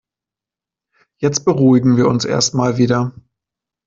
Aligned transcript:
Jetzt 1.19 1.45
beruhigen 1.45 1.95
wir 1.95 2.07
uns 2.07 2.25
erst 2.25 2.55
mal 2.55 2.77
wieder. 2.77 3.13